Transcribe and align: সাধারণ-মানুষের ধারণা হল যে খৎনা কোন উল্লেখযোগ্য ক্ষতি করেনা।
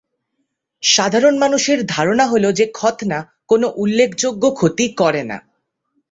সাধারণ-মানুষের 0.83 1.79
ধারণা 1.85 2.25
হল 2.27 2.45
যে 2.51 2.65
খৎনা 2.73 3.19
কোন 3.47 3.61
উল্লেখযোগ্য 3.75 4.43
ক্ষতি 4.51 4.85
করেনা। 4.93 5.37